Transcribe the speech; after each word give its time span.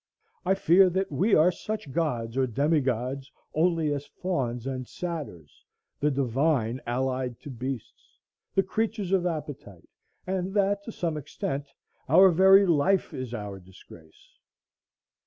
I 0.43 0.55
fear 0.55 0.89
that 0.89 1.11
we 1.11 1.35
are 1.35 1.51
such 1.51 1.91
gods 1.91 2.35
or 2.35 2.47
demigods 2.47 3.31
only 3.53 3.93
as 3.93 4.07
fauns 4.07 4.65
and 4.65 4.87
satyrs, 4.87 5.63
the 5.99 6.09
divine 6.09 6.81
allied 6.87 7.39
to 7.41 7.51
beasts, 7.51 8.17
the 8.55 8.63
creatures 8.63 9.11
of 9.11 9.27
appetite, 9.27 9.87
and 10.25 10.55
that, 10.55 10.83
to 10.85 10.91
some 10.91 11.17
extent, 11.17 11.67
our 12.09 12.31
very 12.31 12.65
life 12.65 13.13
is 13.13 13.31
our 13.35 13.59
disgrace. 13.59 14.39